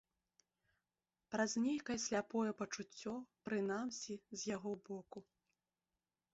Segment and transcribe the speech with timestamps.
[1.35, 3.13] Праз нейкае сляпое пачуццё,
[3.51, 5.19] прынамсі, з яго боку.